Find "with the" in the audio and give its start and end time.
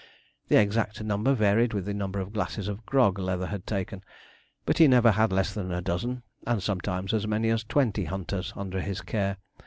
1.75-1.93